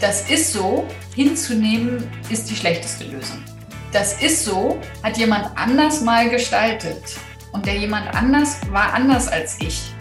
[0.00, 3.38] das ist so hinzunehmen, ist die schlechteste Lösung.
[3.92, 7.02] Das ist so hat jemand anders mal gestaltet.
[7.52, 9.92] Und der jemand anders war anders als ich.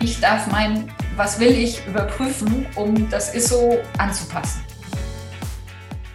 [0.00, 4.60] Ich darf mein, was will ich, überprüfen, um das ist so anzupassen.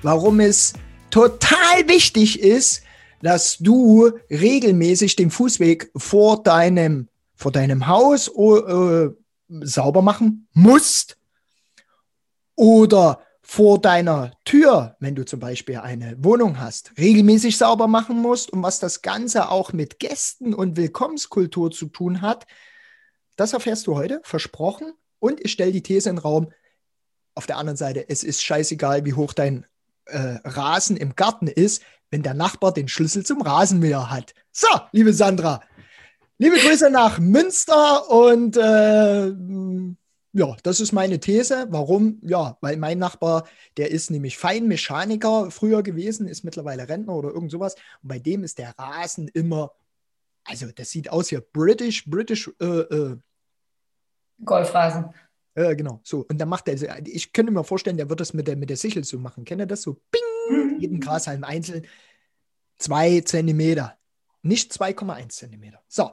[0.03, 0.73] Warum es
[1.09, 2.83] total wichtig ist,
[3.21, 9.09] dass du regelmäßig den Fußweg vor deinem, vor deinem Haus äh,
[9.49, 11.16] sauber machen musst
[12.57, 18.51] oder vor deiner Tür, wenn du zum Beispiel eine Wohnung hast, regelmäßig sauber machen musst
[18.51, 22.45] und was das Ganze auch mit Gästen und Willkommenskultur zu tun hat,
[23.37, 24.91] das erfährst du heute, versprochen.
[25.19, 26.51] Und ich stelle die These in den Raum,
[27.35, 29.65] auf der anderen Seite, es ist scheißegal, wie hoch dein
[30.05, 34.33] äh, Rasen im Garten ist, wenn der Nachbar den Schlüssel zum Rasenmäher hat.
[34.51, 35.61] So, liebe Sandra,
[36.37, 39.31] liebe Grüße nach Münster und äh,
[40.37, 41.65] ja, das ist meine These.
[41.71, 42.19] Warum?
[42.21, 47.49] Ja, weil mein Nachbar, der ist nämlich Feinmechaniker früher gewesen, ist mittlerweile Rentner oder irgend
[47.49, 47.73] sowas.
[48.03, 49.71] Und bei dem ist der Rasen immer,
[50.43, 53.17] also das sieht aus hier, British, British, äh, äh,
[54.45, 55.11] Golfrasen.
[55.55, 56.23] Äh, genau, so.
[56.29, 58.77] Und dann macht er, ich könnte mir vorstellen, der wird das mit der, mit der
[58.77, 59.43] Sichel so machen.
[59.43, 59.99] Kennt ihr das so?
[60.11, 60.21] Bing!
[60.51, 60.79] Mhm.
[60.79, 61.87] Jeden Grashalm einzeln.
[62.77, 63.97] Zwei Zentimeter.
[64.43, 65.81] Nicht 2,1 Zentimeter.
[65.87, 66.11] So.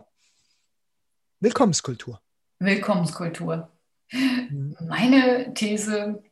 [1.40, 2.22] Willkommenskultur.
[2.58, 3.68] Willkommenskultur.
[4.14, 4.76] Mhm.
[4.86, 6.22] Meine These,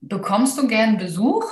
[0.00, 1.44] bekommst du gern Besuch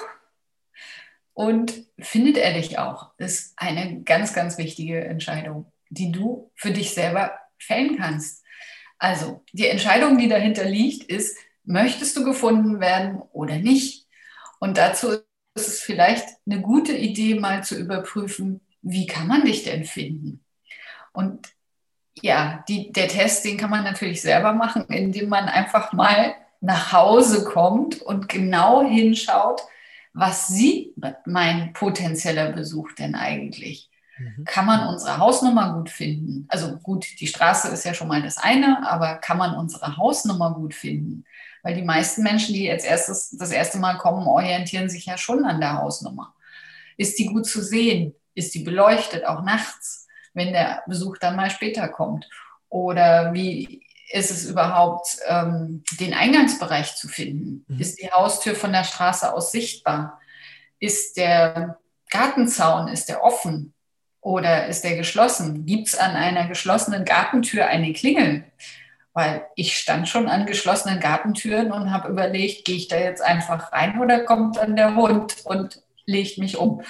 [1.33, 6.93] und findet er dich auch, ist eine ganz, ganz wichtige Entscheidung, die du für dich
[6.93, 8.45] selber fällen kannst.
[8.99, 14.07] Also die Entscheidung, die dahinter liegt, ist, möchtest du gefunden werden oder nicht?
[14.61, 15.09] Und dazu
[15.55, 20.45] ist es vielleicht eine gute Idee, mal zu überprüfen, wie kann man dich denn finden?
[21.13, 21.54] Und
[22.23, 26.93] ja, die, der Test, den kann man natürlich selber machen, indem man einfach mal nach
[26.93, 29.63] Hause kommt und genau hinschaut,
[30.13, 30.95] was sieht
[31.27, 33.91] mein potenzieller Besuch denn eigentlich?
[34.19, 34.45] Mhm.
[34.45, 36.47] Kann man unsere Hausnummer gut finden?
[36.49, 40.55] Also gut, die Straße ist ja schon mal das eine, aber kann man unsere Hausnummer
[40.55, 41.25] gut finden?
[41.63, 45.45] Weil die meisten Menschen, die jetzt erstes, das erste Mal kommen, orientieren sich ja schon
[45.45, 46.35] an der Hausnummer.
[46.97, 48.15] Ist die gut zu sehen?
[48.35, 50.04] Ist die beleuchtet, auch nachts?
[50.35, 52.29] Wenn der Besuch dann mal später kommt?
[52.69, 57.65] Oder wie ist es überhaupt, ähm, den Eingangsbereich zu finden?
[57.69, 57.81] Mhm.
[57.81, 60.21] Ist die Haustür von der Straße aus sichtbar?
[60.79, 61.79] Ist der
[62.11, 63.75] Gartenzaun, ist der offen
[64.21, 65.67] oder ist der geschlossen?
[65.67, 68.45] Gibt es an einer geschlossenen Gartentür eine Klingel?
[69.13, 73.73] Weil ich stand schon an geschlossenen Gartentüren und habe überlegt, gehe ich da jetzt einfach
[73.73, 76.83] rein oder kommt dann der Hund und legt mich um?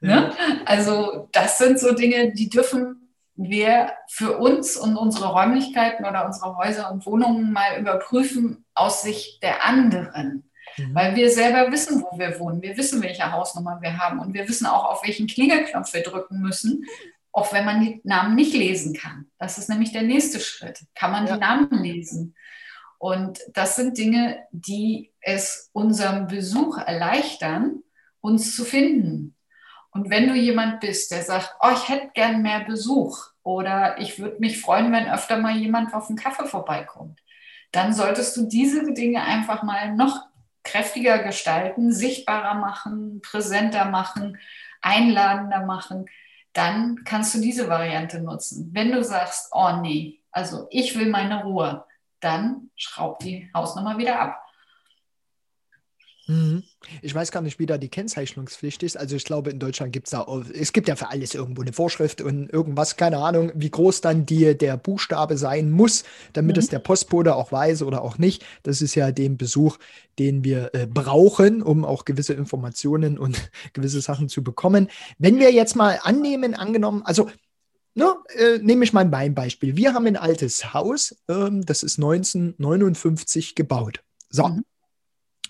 [0.00, 0.32] Ne?
[0.64, 3.00] Also das sind so Dinge, die dürfen
[3.36, 9.42] wir für uns und unsere Räumlichkeiten oder unsere Häuser und Wohnungen mal überprüfen aus Sicht
[9.42, 10.50] der anderen.
[10.76, 10.94] Mhm.
[10.94, 12.62] Weil wir selber wissen, wo wir wohnen.
[12.62, 14.18] Wir wissen, welche Hausnummer wir haben.
[14.18, 16.84] Und wir wissen auch, auf welchen Klingelknopf wir drücken müssen,
[17.32, 19.26] auch wenn man die Namen nicht lesen kann.
[19.38, 20.80] Das ist nämlich der nächste Schritt.
[20.94, 21.34] Kann man ja.
[21.34, 22.34] die Namen lesen?
[22.98, 27.82] Und das sind Dinge, die es unserem Besuch erleichtern,
[28.20, 29.34] uns zu finden.
[29.92, 34.18] Und wenn du jemand bist, der sagt, oh, ich hätte gern mehr Besuch oder ich
[34.18, 37.20] würde mich freuen, wenn öfter mal jemand auf einen Kaffee vorbeikommt,
[37.72, 40.26] dann solltest du diese Dinge einfach mal noch
[40.62, 44.38] kräftiger gestalten, sichtbarer machen, präsenter machen,
[44.80, 46.06] einladender machen.
[46.52, 48.70] Dann kannst du diese Variante nutzen.
[48.72, 51.84] Wenn du sagst, oh nee, also ich will meine Ruhe,
[52.20, 54.42] dann schraub die Hausnummer wieder ab.
[56.30, 56.62] Mhm.
[57.02, 58.96] Ich weiß gar nicht, wie da die Kennzeichnungspflicht ist.
[58.96, 61.72] Also ich glaube, in Deutschland gibt es da, es gibt ja für alles irgendwo eine
[61.72, 66.60] Vorschrift und irgendwas, keine Ahnung, wie groß dann die, der Buchstabe sein muss, damit mhm.
[66.60, 68.44] es der Postbote auch weiß oder auch nicht.
[68.62, 69.78] Das ist ja den Besuch,
[70.20, 74.88] den wir äh, brauchen, um auch gewisse Informationen und gewisse Sachen zu bekommen.
[75.18, 77.28] Wenn wir jetzt mal annehmen, angenommen, also
[77.92, 79.74] Ne, äh, nehme ich mal mein Beispiel.
[79.74, 84.04] Wir haben ein altes Haus, ähm, das ist 1959 gebaut.
[84.28, 84.46] So.
[84.46, 84.64] Mhm.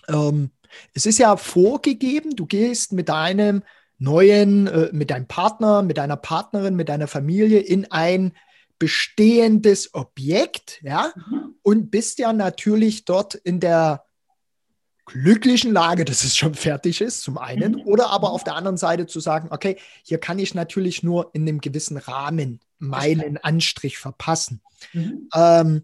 [0.07, 0.49] Ähm,
[0.93, 3.63] es ist ja vorgegeben, du gehst mit deinem
[3.97, 8.33] neuen, äh, mit deinem Partner, mit deiner Partnerin, mit deiner Familie in ein
[8.79, 11.55] bestehendes Objekt, ja, mhm.
[11.61, 14.05] und bist ja natürlich dort in der
[15.05, 17.81] glücklichen Lage, dass es schon fertig ist, zum einen, mhm.
[17.81, 21.43] oder aber auf der anderen Seite zu sagen, okay, hier kann ich natürlich nur in
[21.43, 24.61] einem gewissen Rahmen meinen Anstrich verpassen.
[24.93, 25.29] Mhm.
[25.35, 25.83] Ähm,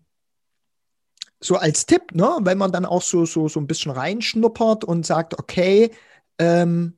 [1.39, 5.05] so als Tipp, ne, wenn man dann auch so, so, so ein bisschen reinschnuppert und
[5.05, 5.91] sagt, okay,
[6.39, 6.97] ähm,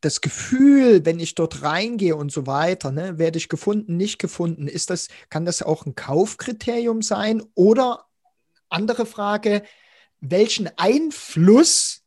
[0.00, 4.66] das Gefühl, wenn ich dort reingehe und so weiter, ne, werde ich gefunden, nicht gefunden,
[4.66, 7.42] ist das, kann das auch ein Kaufkriterium sein?
[7.54, 8.06] Oder
[8.68, 9.62] andere Frage,
[10.20, 12.02] welchen Einfluss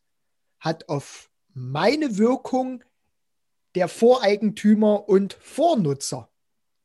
[0.58, 2.84] hat auf meine Wirkung
[3.74, 6.28] der Voreigentümer und Vornutzer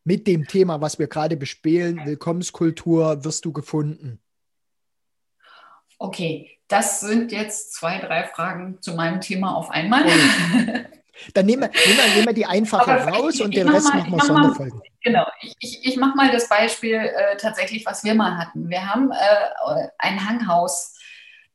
[0.04, 4.20] mit dem Thema, was wir gerade bespielen, Willkommenskultur, wirst du gefunden?
[5.98, 10.04] Okay, das sind jetzt zwei, drei Fragen zu meinem Thema auf einmal.
[11.34, 13.70] Dann nehmen wir, nehmen wir, nehmen wir die einfache Aber raus ich, und ich den
[13.70, 14.82] Rest machen wir Sonderfolgen.
[15.04, 18.70] Genau, ich, ich, ich mache mal das Beispiel äh, tatsächlich, was wir mal hatten.
[18.70, 20.96] Wir haben äh, ein Hanghaus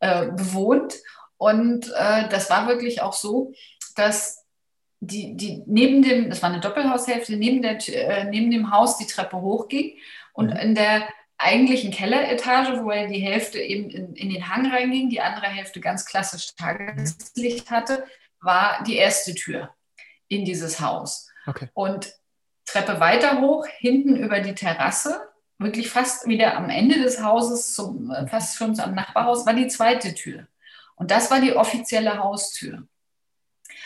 [0.01, 0.95] äh, bewohnt
[1.37, 3.53] und äh, das war wirklich auch so,
[3.97, 4.46] dass
[5.01, 9.07] die, die neben dem, das war eine Doppelhaushälfte, neben, der, äh, neben dem Haus die
[9.07, 9.97] Treppe hochging
[10.33, 10.57] und mhm.
[10.57, 11.09] in der
[11.39, 15.81] eigentlichen Kelleretage, wo er die Hälfte eben in, in den Hang reinging, die andere Hälfte
[15.81, 18.07] ganz klassisch Tageslicht hatte,
[18.41, 19.75] war die erste Tür
[20.29, 21.29] in dieses Haus.
[21.47, 21.69] Okay.
[21.75, 22.15] Und
[22.65, 25.21] Treppe weiter hoch, hinten über die Terrasse,
[25.59, 29.69] wirklich fast wieder am Ende des Hauses, zum, äh, fast schon am Nachbarhaus, war die
[29.69, 30.47] zweite Tür.
[30.97, 32.87] Und das war die offizielle Haustür.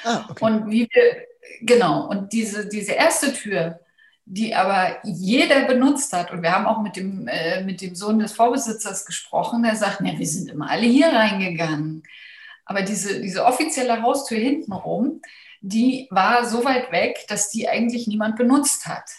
[0.05, 0.45] Ah, okay.
[0.45, 1.27] Und wie wir,
[1.63, 3.81] genau, und diese, diese erste Tür,
[4.25, 8.19] die aber jeder benutzt hat, und wir haben auch mit dem, äh, mit dem Sohn
[8.19, 12.05] des Vorbesitzers gesprochen, der sagt, wir sind immer alle hier reingegangen.
[12.65, 15.21] Aber diese, diese offizielle Haustür hintenrum,
[15.61, 19.11] die war so weit weg, dass die eigentlich niemand benutzt hat.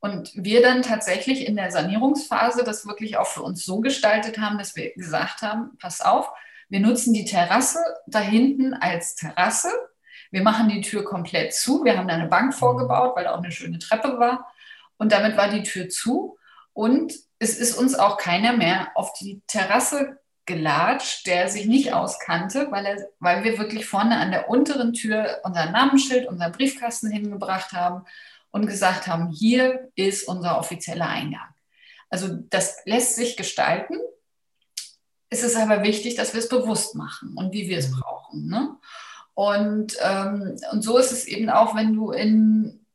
[0.00, 4.58] Und wir dann tatsächlich in der Sanierungsphase das wirklich auch für uns so gestaltet haben,
[4.58, 6.28] dass wir gesagt haben, pass auf,
[6.74, 9.70] wir nutzen die Terrasse da hinten als Terrasse
[10.34, 11.84] wir machen die Tür komplett zu.
[11.84, 14.52] Wir haben da eine Bank vorgebaut, weil da auch eine schöne Treppe war.
[14.96, 16.36] Und damit war die Tür zu.
[16.72, 22.66] Und es ist uns auch keiner mehr auf die Terrasse gelatscht, der sich nicht auskannte,
[22.72, 27.70] weil, er, weil wir wirklich vorne an der unteren Tür unser Namensschild, unseren Briefkasten hingebracht
[27.70, 28.04] haben
[28.50, 31.46] und gesagt haben, hier ist unser offizieller Eingang.
[32.10, 34.00] Also das lässt sich gestalten.
[35.34, 37.98] Es ist aber wichtig, dass wir es bewusst machen und wie wir es mhm.
[37.98, 38.46] brauchen.
[38.46, 38.76] Ne?
[39.34, 42.86] Und, ähm, und so ist es eben auch, wenn du in,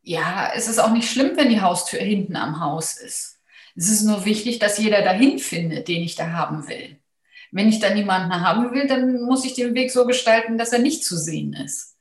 [0.00, 3.40] ja, es ist auch nicht schlimm, wenn die Haustür hinten am Haus ist.
[3.76, 6.98] Es ist nur wichtig, dass jeder dahin findet, den ich da haben will.
[7.50, 10.78] Wenn ich da niemanden haben will, dann muss ich den Weg so gestalten, dass er
[10.78, 11.98] nicht zu sehen ist.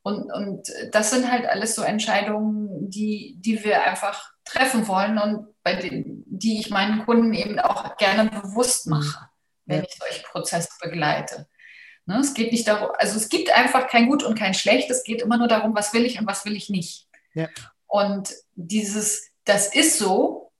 [0.00, 5.48] Und, und das sind halt alles so Entscheidungen, die, die wir einfach treffen wollen und
[5.74, 9.28] denen, die ich meinen Kunden eben auch gerne bewusst mache,
[9.66, 11.48] wenn ich solche Prozesse begleite.
[12.06, 12.18] Ne?
[12.20, 14.90] Es geht nicht darum, also es gibt einfach kein Gut und kein Schlecht.
[14.90, 17.06] Es geht immer nur darum, was will ich und was will ich nicht.
[17.34, 17.48] Ja.
[17.86, 20.52] Und dieses, das ist so,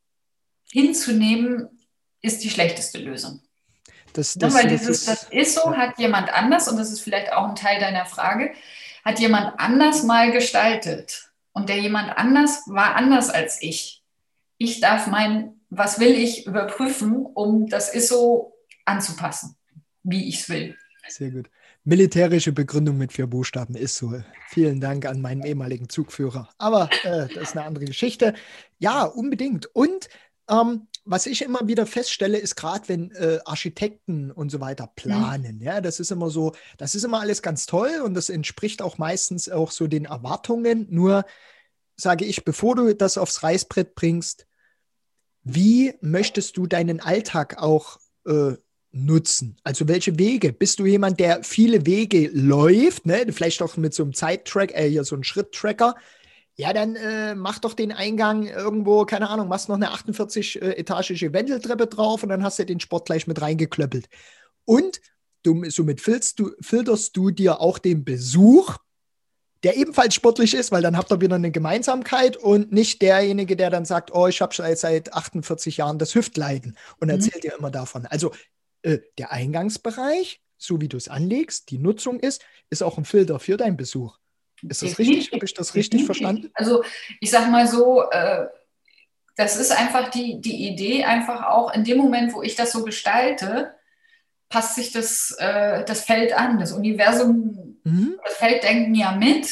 [0.71, 1.69] hinzunehmen,
[2.21, 3.43] ist die schlechteste Lösung.
[4.13, 5.77] Das, ne, das, ja, weil das dieses, ist, das ist so, ja.
[5.77, 8.53] hat jemand anders, und das ist vielleicht auch ein Teil deiner Frage,
[9.05, 11.31] hat jemand anders mal gestaltet.
[11.53, 14.05] Und der jemand anders war anders als ich.
[14.59, 19.57] Ich darf mein, was will ich, überprüfen, um das ist so anzupassen,
[20.03, 20.77] wie ich es will.
[21.09, 21.49] Sehr gut.
[21.85, 24.21] Militärische Begründung mit vier Buchstaben ist so.
[24.49, 26.51] Vielen Dank an meinen ehemaligen Zugführer.
[26.59, 28.35] Aber äh, das ist eine andere Geschichte.
[28.79, 29.75] Ja, unbedingt.
[29.75, 30.09] Und
[30.51, 35.57] ähm, was ich immer wieder feststelle, ist gerade, wenn äh, Architekten und so weiter planen,
[35.57, 35.63] mhm.
[35.63, 38.99] ja, das ist immer so, das ist immer alles ganz toll und das entspricht auch
[38.99, 40.87] meistens auch so den Erwartungen.
[40.91, 41.25] Nur
[41.97, 44.47] sage ich, bevor du das aufs Reißbrett bringst,
[45.49, 48.53] wie möchtest du deinen Alltag auch äh,
[48.93, 49.57] nutzen?
[49.65, 50.53] Also welche Wege?
[50.53, 53.27] Bist du jemand, der viele Wege läuft, ne?
[53.31, 55.95] vielleicht auch mit so einem Zeittrack, äh, hier so einem Schritttracker?
[56.57, 61.87] Ja, dann äh, mach doch den Eingang irgendwo, keine Ahnung, machst noch eine 48-etagige Wendeltreppe
[61.87, 64.09] drauf und dann hast du den Sport gleich mit reingeklöppelt.
[64.65, 65.01] Und
[65.45, 68.77] du, somit filterst du, filterst du dir auch den Besuch,
[69.65, 73.71] der ebenfalls sportlich ist, weil dann habt ihr wieder eine Gemeinsamkeit und nicht derjenige, der
[73.71, 77.15] dann sagt, oh, ich habe seit 48 Jahren das Hüftleiden und mhm.
[77.15, 78.07] erzählt dir immer davon.
[78.07, 78.33] Also
[78.83, 83.41] äh, der Eingangsbereich, so wie du es anlegst, die Nutzung ist, ist auch ein Filter
[83.41, 84.19] für deinen Besuch.
[84.69, 85.33] Ist das richtig?
[85.33, 86.51] Habe ich das richtig verstanden?
[86.55, 86.83] Also
[87.21, 88.47] ich sage mal so, äh,
[89.37, 92.83] das ist einfach die, die Idee, einfach auch in dem Moment, wo ich das so
[92.83, 93.73] gestalte,
[94.49, 96.59] passt sich das, äh, das Feld an.
[96.59, 98.19] Das Universum, mhm.
[98.25, 99.49] das Feld denkt ja mit.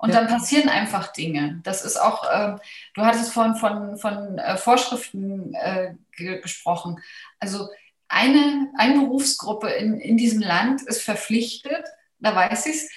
[0.00, 0.20] Und ja.
[0.20, 1.60] dann passieren einfach Dinge.
[1.64, 2.56] Das ist auch, äh,
[2.94, 7.02] du hattest vorhin von, von äh, Vorschriften äh, gesprochen.
[7.40, 7.68] Also
[8.06, 11.84] eine, eine Berufsgruppe in, in diesem Land ist verpflichtet,
[12.20, 12.90] da weiß ich es,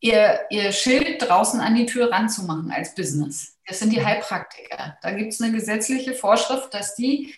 [0.00, 3.56] ihr, ihr Schild draußen an die Tür ranzumachen als Business.
[3.66, 4.04] Das sind die.
[4.04, 4.98] Heilpraktiker.
[5.02, 7.34] Da gibt es eine gesetzliche Vorschrift, dass die,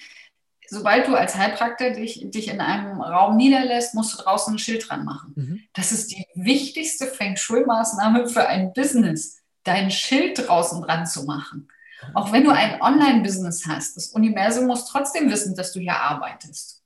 [0.69, 4.89] sobald du als Heilpraktiker dich, dich in einem Raum niederlässt, musst du draußen ein Schild
[4.89, 5.33] dran machen.
[5.35, 5.61] Mhm.
[5.73, 11.69] Das ist die wichtigste Feng Shui-Maßnahme für ein Business, dein Schild draußen dran zu machen.
[12.15, 16.83] Auch wenn du ein Online-Business hast, das Universum muss trotzdem wissen, dass du hier arbeitest.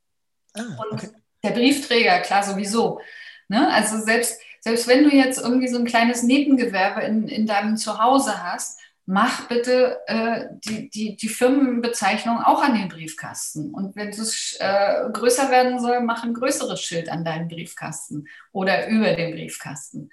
[0.54, 1.06] Ah, okay.
[1.06, 3.00] Und der Briefträger, klar, sowieso.
[3.48, 3.70] Ne?
[3.72, 8.42] Also selbst, selbst wenn du jetzt irgendwie so ein kleines Nebengewerbe in, in deinem Zuhause
[8.42, 13.72] hast, mach bitte äh, die, die, die Firmenbezeichnung auch an den Briefkasten.
[13.72, 18.88] Und wenn es äh, größer werden soll, mach ein größeres Schild an deinen Briefkasten oder
[18.88, 20.10] über den Briefkasten.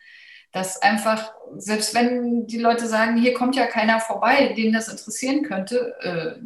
[0.51, 5.43] Dass einfach, selbst wenn die Leute sagen, hier kommt ja keiner vorbei, den das interessieren
[5.43, 6.41] könnte, äh,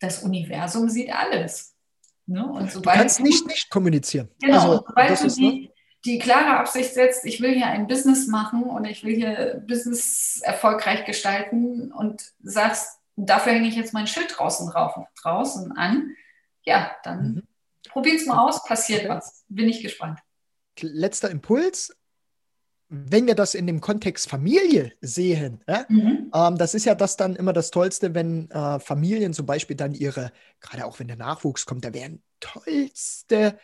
[0.00, 1.76] das Universum sieht alles.
[2.26, 2.68] Ne?
[2.72, 4.28] Du kannst nicht nicht kommunizieren.
[4.40, 5.71] Genau, also, sobald du die, ne?
[6.04, 10.40] Die klare Absicht setzt, ich will hier ein Business machen und ich will hier Business
[10.42, 16.14] erfolgreich gestalten und sagst, dafür hänge ich jetzt mein Schild draußen, drauf, draußen an,
[16.64, 17.42] ja, dann mhm.
[17.88, 19.44] probier's mal aus, passiert was.
[19.48, 20.20] Bin ich gespannt.
[20.80, 21.94] Letzter Impuls.
[22.94, 26.30] Wenn wir das in dem Kontext Familie sehen, ja, mhm.
[26.34, 29.94] ähm, das ist ja das dann immer das Tollste, wenn äh, Familien zum Beispiel dann
[29.94, 30.30] ihre,
[30.60, 33.58] gerade auch wenn der Nachwuchs kommt, da werden tollste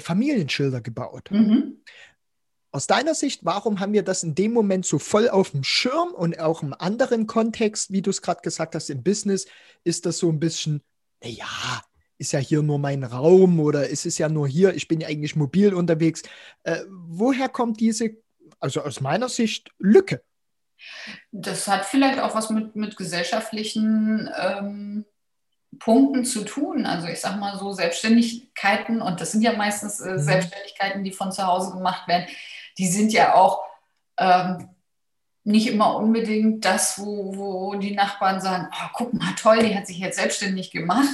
[0.00, 1.30] Familienschilder gebaut.
[1.30, 1.82] Mhm.
[2.72, 6.12] Aus deiner Sicht, warum haben wir das in dem Moment so voll auf dem Schirm
[6.12, 9.46] und auch im anderen Kontext, wie du es gerade gesagt hast, im Business,
[9.82, 10.82] ist das so ein bisschen,
[11.22, 11.46] naja,
[12.18, 15.08] ist ja hier nur mein Raum oder ist es ja nur hier, ich bin ja
[15.08, 16.22] eigentlich mobil unterwegs.
[16.64, 18.16] Äh, woher kommt diese,
[18.60, 20.22] also aus meiner Sicht, Lücke?
[21.32, 25.04] Das hat vielleicht auch was mit, mit gesellschaftlichen ähm,
[25.78, 26.86] Punkten zu tun.
[26.86, 30.18] Also ich sage mal so Selbstständigkeiten, und das sind ja meistens äh, mhm.
[30.18, 32.26] Selbstständigkeiten, die von zu Hause gemacht werden,
[32.78, 33.62] die sind ja auch
[34.18, 34.68] ähm,
[35.44, 39.86] nicht immer unbedingt das, wo, wo die Nachbarn sagen, oh, guck mal, toll, die hat
[39.86, 41.08] sich jetzt selbstständig gemacht,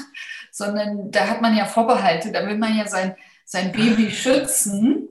[0.50, 3.14] sondern da hat man ja Vorbehalte, da will man ja sein,
[3.45, 5.09] sein Baby schützen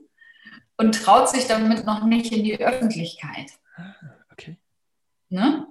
[0.76, 3.52] und traut sich damit noch nicht in die Öffentlichkeit.
[3.76, 3.94] Ah,
[4.32, 4.56] okay.
[5.28, 5.66] Ne?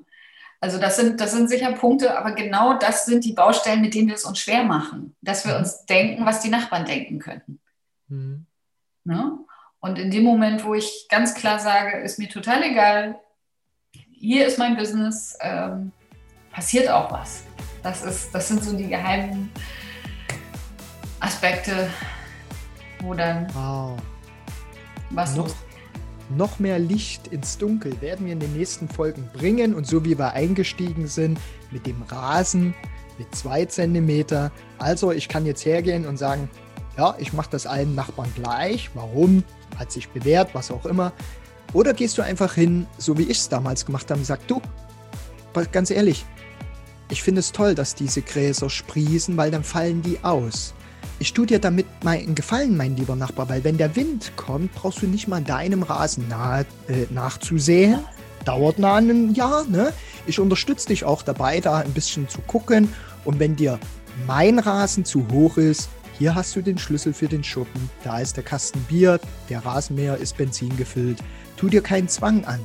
[0.64, 4.08] Also das sind, das sind sicher Punkte, aber genau das sind die Baustellen, mit denen
[4.08, 5.60] wir es uns schwer machen, dass wir mhm.
[5.60, 7.60] uns denken, was die Nachbarn denken könnten.
[8.08, 8.46] Mhm.
[9.04, 9.40] Ne?
[9.80, 13.20] Und in dem Moment, wo ich ganz klar sage, ist mir total egal,
[14.12, 15.92] hier ist mein Business, ähm,
[16.52, 17.44] passiert auch was.
[17.82, 19.52] Das, ist, das sind so die geheimen
[21.20, 21.90] Aspekte,
[23.00, 23.98] wo dann wow.
[25.10, 25.56] was noch, los
[26.38, 29.74] noch mehr Licht ins Dunkel werden wir in den nächsten Folgen bringen.
[29.74, 31.40] Und so wie wir eingestiegen sind
[31.72, 32.74] mit dem Rasen
[33.18, 34.52] mit zwei Zentimeter.
[34.80, 36.50] Also ich kann jetzt hergehen und sagen,
[36.98, 38.90] ja, ich mache das allen Nachbarn gleich.
[38.96, 39.44] Warum?
[39.78, 41.14] Hat sich bewährt, was auch immer.
[41.74, 44.62] Oder gehst du einfach hin, so wie ich es damals gemacht habe, und sagst, du,
[45.72, 46.26] ganz ehrlich,
[47.10, 50.74] ich finde es toll, dass diese Gräser sprießen, weil dann fallen die aus.
[51.22, 55.04] Ich tue dir damit meinen Gefallen, mein lieber Nachbar, weil wenn der Wind kommt, brauchst
[55.04, 58.00] du nicht mal deinem Rasen nahe, äh, nachzusehen.
[58.44, 59.66] Dauert nah ein Jahr.
[59.66, 59.94] Ne?
[60.26, 62.92] Ich unterstütze dich auch dabei, da ein bisschen zu gucken.
[63.24, 63.80] Und wenn dir
[64.26, 67.88] mein Rasen zu hoch ist, hier hast du den Schlüssel für den Schuppen.
[68.04, 71.20] Da ist der Kasten Bier, der Rasenmäher ist Benzin gefüllt.
[71.56, 72.62] Tu dir keinen Zwang an.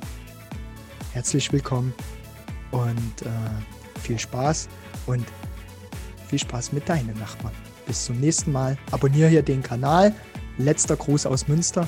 [1.12, 1.92] Herzlich willkommen
[2.70, 4.70] und äh, viel Spaß
[5.04, 5.26] und
[6.26, 7.65] viel Spaß mit deinen Nachbarn.
[7.86, 8.76] Bis zum nächsten Mal.
[8.90, 10.12] Abonniere hier den Kanal.
[10.58, 11.86] Letzter Gruß aus Münster.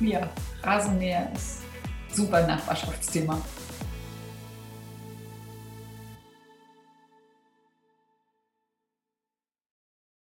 [0.00, 0.28] Ja,
[0.62, 1.58] Rasenmäher ist
[2.14, 3.40] super Nachbarschaftsthema.